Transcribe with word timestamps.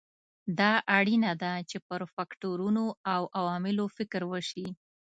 دا 0.59 0.73
اړینه 0.97 1.31
ده 1.41 1.53
چې 1.69 1.77
پر 1.87 2.01
فکټورونو 2.15 2.83
او 3.13 3.21
عواملو 3.39 3.85
فکر 3.97 4.21
وشي. 4.31 4.67